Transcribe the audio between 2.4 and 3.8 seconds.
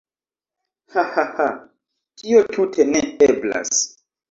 tute ne eblas